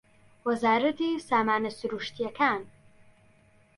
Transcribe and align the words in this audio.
وەزارەتی 0.45 1.15
سامانە 1.27 1.71
سروشتییەکان 1.79 2.61